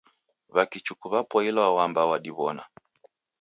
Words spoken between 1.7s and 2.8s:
w'amba w'adiw'ona.